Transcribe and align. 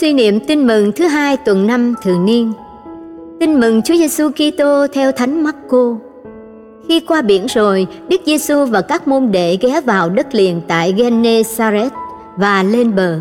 Suy 0.00 0.12
niệm 0.12 0.40
tin 0.40 0.66
mừng 0.66 0.92
thứ 0.92 1.06
hai 1.06 1.36
tuần 1.36 1.66
năm 1.66 1.94
thường 2.02 2.24
niên. 2.24 2.52
Tin 3.40 3.60
mừng 3.60 3.82
Chúa 3.82 3.94
Giêsu 3.94 4.30
Kitô 4.30 4.86
theo 4.92 5.12
Thánh 5.12 5.42
Marco. 5.42 5.96
Khi 6.88 7.00
qua 7.00 7.22
biển 7.22 7.46
rồi, 7.46 7.86
Đức 8.08 8.20
Giêsu 8.26 8.64
và 8.64 8.80
các 8.80 9.08
môn 9.08 9.32
đệ 9.32 9.58
ghé 9.60 9.80
vào 9.80 10.10
đất 10.10 10.34
liền 10.34 10.60
tại 10.68 10.92
Gennesaret 10.92 11.92
và 12.36 12.62
lên 12.62 12.94
bờ. 12.94 13.18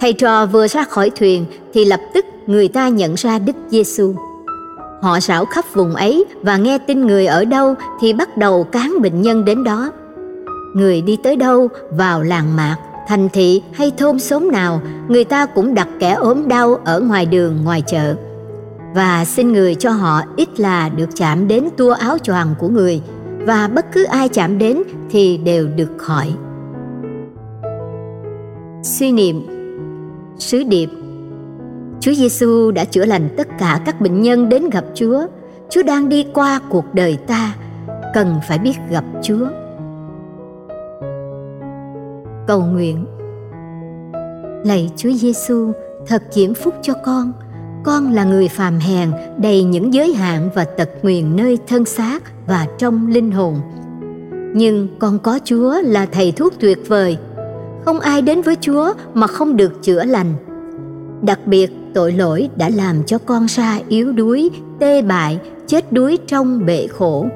Thầy 0.00 0.12
trò 0.12 0.46
vừa 0.46 0.68
ra 0.68 0.84
khỏi 0.84 1.10
thuyền 1.10 1.44
thì 1.74 1.84
lập 1.84 2.00
tức 2.14 2.24
người 2.46 2.68
ta 2.68 2.88
nhận 2.88 3.14
ra 3.14 3.38
Đức 3.38 3.56
Giêsu. 3.68 4.14
Họ 5.02 5.20
rảo 5.20 5.44
khắp 5.44 5.64
vùng 5.74 5.94
ấy 5.94 6.24
và 6.42 6.56
nghe 6.56 6.78
tin 6.78 7.06
người 7.06 7.26
ở 7.26 7.44
đâu 7.44 7.74
thì 8.00 8.12
bắt 8.12 8.36
đầu 8.36 8.64
cán 8.64 8.94
bệnh 9.02 9.22
nhân 9.22 9.44
đến 9.44 9.64
đó. 9.64 9.90
Người 10.74 11.02
đi 11.02 11.16
tới 11.22 11.36
đâu 11.36 11.68
vào 11.90 12.22
làng 12.22 12.56
mạc 12.56 12.76
thành 13.08 13.28
thị 13.28 13.62
hay 13.72 13.92
thôn 13.98 14.18
xóm 14.18 14.50
nào 14.52 14.80
người 15.08 15.24
ta 15.24 15.46
cũng 15.46 15.74
đặt 15.74 15.88
kẻ 16.00 16.12
ốm 16.12 16.48
đau 16.48 16.74
ở 16.84 17.00
ngoài 17.00 17.26
đường 17.26 17.64
ngoài 17.64 17.82
chợ. 17.86 18.14
Và 18.94 19.24
xin 19.24 19.52
người 19.52 19.74
cho 19.74 19.90
họ 19.90 20.22
ít 20.36 20.60
là 20.60 20.88
được 20.88 21.08
chạm 21.16 21.48
đến 21.48 21.68
tua 21.76 21.92
áo 21.92 22.18
choàng 22.18 22.54
của 22.58 22.68
người 22.68 23.02
và 23.46 23.68
bất 23.68 23.92
cứ 23.92 24.04
ai 24.04 24.28
chạm 24.28 24.58
đến 24.58 24.82
thì 25.10 25.36
đều 25.36 25.68
được 25.76 25.90
khỏi 25.98 26.32
suy 28.82 29.12
niệm. 29.12 29.46
Sứ 30.38 30.62
điệp. 30.62 30.90
Chúa 32.00 32.12
Giêsu 32.12 32.70
đã 32.70 32.84
chữa 32.84 33.04
lành 33.04 33.28
tất 33.36 33.48
cả 33.58 33.80
các 33.86 34.00
bệnh 34.00 34.22
nhân 34.22 34.48
đến 34.48 34.70
gặp 34.70 34.84
Chúa. 34.94 35.26
Chúa 35.70 35.82
đang 35.82 36.08
đi 36.08 36.26
qua 36.34 36.60
cuộc 36.70 36.94
đời 36.94 37.18
ta, 37.26 37.54
cần 38.14 38.34
phải 38.48 38.58
biết 38.58 38.74
gặp 38.90 39.04
Chúa 39.22 39.46
cầu 42.52 42.62
nguyện. 42.62 43.06
Lạy 44.64 44.90
chúa 44.96 45.10
giêsu 45.12 45.72
thật 46.06 46.22
diễm 46.30 46.54
phúc 46.54 46.74
cho 46.82 46.94
con. 47.04 47.32
Con 47.84 48.12
là 48.12 48.24
người 48.24 48.48
phàm 48.48 48.78
hèn, 48.78 49.12
đầy 49.38 49.64
những 49.64 49.94
giới 49.94 50.14
hạn 50.14 50.50
và 50.54 50.64
tật 50.64 50.88
nguyền 51.02 51.36
nơi 51.36 51.58
thân 51.66 51.84
xác 51.84 52.22
và 52.46 52.66
trong 52.78 53.06
linh 53.06 53.30
hồn. 53.30 53.60
Nhưng 54.54 54.88
con 54.98 55.18
có 55.18 55.38
chúa 55.44 55.74
là 55.82 56.06
thầy 56.06 56.32
thuốc 56.32 56.52
tuyệt 56.60 56.78
vời. 56.88 57.16
Không 57.84 58.00
ai 58.00 58.22
đến 58.22 58.42
với 58.42 58.56
chúa 58.60 58.92
mà 59.14 59.26
không 59.26 59.56
được 59.56 59.82
chữa 59.82 60.04
lành. 60.04 60.34
Đặc 61.22 61.46
biệt, 61.46 61.72
tội 61.94 62.12
lỗi 62.12 62.48
đã 62.56 62.68
làm 62.68 63.04
cho 63.04 63.18
con 63.18 63.48
sa 63.48 63.78
yếu 63.88 64.12
đuối, 64.12 64.50
tê 64.78 65.02
bại, 65.02 65.38
chết 65.66 65.92
đuối 65.92 66.18
trong 66.26 66.66
bệ 66.66 66.86
khổ. 66.86 67.26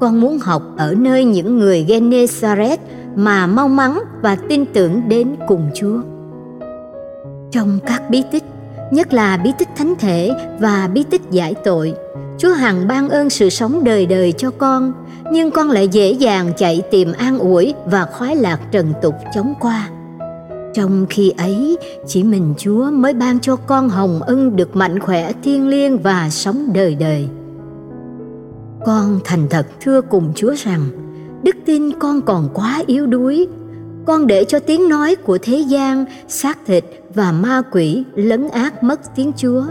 Con 0.00 0.20
muốn 0.20 0.38
học 0.38 0.62
ở 0.76 0.94
nơi 0.98 1.24
những 1.24 1.58
người 1.58 1.84
Gennesaret 1.88 2.80
mà 3.16 3.46
mau 3.46 3.68
mắn 3.68 3.98
và 4.22 4.36
tin 4.48 4.64
tưởng 4.66 5.08
đến 5.08 5.36
cùng 5.48 5.70
Chúa. 5.74 6.00
Trong 7.50 7.78
các 7.86 8.10
bí 8.10 8.22
tích, 8.32 8.44
nhất 8.90 9.12
là 9.12 9.36
bí 9.36 9.52
tích 9.58 9.68
thánh 9.76 9.94
thể 9.98 10.30
và 10.60 10.90
bí 10.94 11.04
tích 11.10 11.22
giải 11.30 11.54
tội, 11.64 11.94
Chúa 12.38 12.52
hằng 12.52 12.88
ban 12.88 13.08
ơn 13.08 13.30
sự 13.30 13.48
sống 13.48 13.84
đời 13.84 14.06
đời 14.06 14.32
cho 14.32 14.50
con, 14.50 14.92
nhưng 15.30 15.50
con 15.50 15.70
lại 15.70 15.88
dễ 15.88 16.10
dàng 16.12 16.52
chạy 16.56 16.82
tìm 16.90 17.12
an 17.12 17.38
ủi 17.38 17.74
và 17.86 18.04
khoái 18.04 18.36
lạc 18.36 18.58
trần 18.70 18.92
tục 19.02 19.14
chống 19.34 19.54
qua. 19.60 19.88
Trong 20.74 21.06
khi 21.10 21.32
ấy, 21.38 21.78
chỉ 22.06 22.22
mình 22.22 22.54
Chúa 22.58 22.90
mới 22.90 23.14
ban 23.14 23.40
cho 23.40 23.56
con 23.56 23.88
hồng 23.88 24.22
ân 24.22 24.56
được 24.56 24.76
mạnh 24.76 25.00
khỏe 25.00 25.32
thiên 25.42 25.68
liêng 25.68 25.98
và 25.98 26.30
sống 26.30 26.72
đời 26.72 26.94
đời. 26.94 27.28
Con 28.86 29.20
thành 29.24 29.46
thật 29.50 29.66
thưa 29.80 30.00
cùng 30.00 30.32
Chúa 30.34 30.54
rằng, 30.58 30.80
đức 31.44 31.56
tin 31.64 31.92
con 31.98 32.20
còn 32.22 32.48
quá 32.54 32.82
yếu 32.86 33.06
đuối. 33.06 33.46
Con 34.06 34.26
để 34.26 34.44
cho 34.44 34.58
tiếng 34.58 34.88
nói 34.88 35.14
của 35.14 35.38
thế 35.42 35.58
gian, 35.58 36.04
xác 36.28 36.58
thịt 36.66 36.84
và 37.14 37.32
ma 37.32 37.62
quỷ 37.72 38.04
lấn 38.14 38.48
át 38.48 38.82
mất 38.82 39.00
tiếng 39.16 39.32
chúa. 39.36 39.62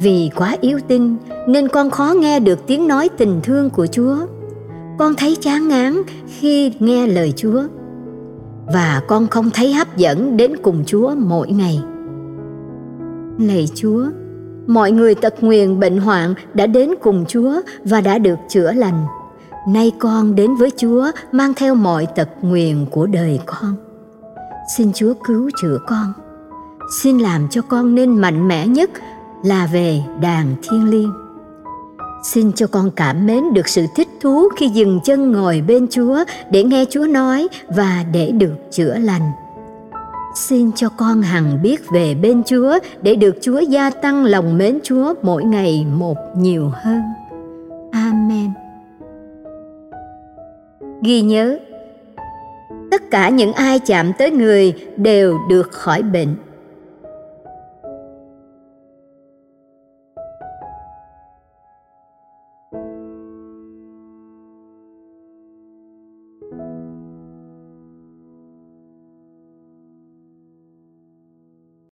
Vì 0.00 0.30
quá 0.36 0.56
yếu 0.60 0.78
tin, 0.88 1.16
nên 1.48 1.68
con 1.68 1.90
khó 1.90 2.14
nghe 2.18 2.40
được 2.40 2.66
tiếng 2.66 2.88
nói 2.88 3.08
tình 3.18 3.40
thương 3.42 3.70
của 3.70 3.86
chúa. 3.86 4.16
Con 4.98 5.14
thấy 5.14 5.36
chán 5.40 5.68
ngán 5.68 6.02
khi 6.26 6.72
nghe 6.78 7.06
lời 7.06 7.32
chúa. 7.36 7.62
Và 8.66 9.02
con 9.08 9.26
không 9.26 9.50
thấy 9.50 9.72
hấp 9.72 9.96
dẫn 9.96 10.36
đến 10.36 10.56
cùng 10.62 10.84
chúa 10.86 11.14
mỗi 11.14 11.48
ngày. 11.50 11.80
Lạy 13.38 13.68
chúa, 13.74 14.04
mọi 14.66 14.90
người 14.90 15.14
tật 15.14 15.34
nguyền 15.40 15.80
bệnh 15.80 15.98
hoạn 15.98 16.34
đã 16.54 16.66
đến 16.66 16.90
cùng 17.02 17.24
chúa 17.28 17.60
và 17.84 18.00
đã 18.00 18.18
được 18.18 18.38
chữa 18.48 18.72
lành 18.72 19.06
nay 19.68 19.92
con 19.98 20.34
đến 20.34 20.54
với 20.54 20.70
chúa, 20.76 21.10
mang 21.32 21.54
theo 21.54 21.74
mọi 21.74 22.06
tật 22.06 22.28
nguyền 22.42 22.86
của 22.90 23.06
đời 23.06 23.40
con. 23.46 23.76
Xin 24.76 24.92
chúa 24.92 25.14
cứu 25.26 25.50
chữa 25.62 25.78
con. 25.86 26.12
Xin 27.02 27.18
làm 27.18 27.48
cho 27.50 27.62
con 27.62 27.94
nên 27.94 28.18
mạnh 28.18 28.48
mẽ 28.48 28.66
nhất 28.66 28.90
là 29.44 29.68
về 29.72 30.02
đàn 30.20 30.54
thiên 30.62 30.90
liêng. 30.90 31.12
Xin 32.24 32.52
cho 32.52 32.66
con 32.66 32.90
cảm 32.90 33.26
mến 33.26 33.54
được 33.54 33.68
sự 33.68 33.86
thích 33.96 34.08
thú 34.20 34.48
khi 34.56 34.68
dừng 34.68 35.00
chân 35.04 35.32
ngồi 35.32 35.62
bên 35.66 35.86
chúa 35.90 36.24
để 36.50 36.64
nghe 36.64 36.84
chúa 36.90 37.06
nói 37.06 37.48
và 37.68 38.04
để 38.12 38.30
được 38.30 38.54
chữa 38.70 38.98
lành. 38.98 39.30
Xin 40.34 40.72
cho 40.72 40.88
con 40.88 41.22
hằng 41.22 41.62
biết 41.62 41.90
về 41.90 42.14
bên 42.14 42.42
chúa 42.44 42.78
để 43.02 43.14
được 43.14 43.36
chúa 43.42 43.58
gia 43.60 43.90
tăng 43.90 44.24
lòng 44.24 44.58
mến 44.58 44.78
chúa 44.84 45.14
mỗi 45.22 45.44
ngày 45.44 45.86
một 45.98 46.16
nhiều 46.36 46.72
hơn. 46.74 47.02
Ghi 51.06 51.20
nhớ. 51.20 51.58
Tất 52.90 53.02
cả 53.10 53.28
những 53.28 53.52
ai 53.52 53.78
chạm 53.78 54.12
tới 54.18 54.30
người 54.30 54.74
đều 54.96 55.38
được 55.48 55.72
khỏi 55.72 56.02
bệnh. 56.02 56.36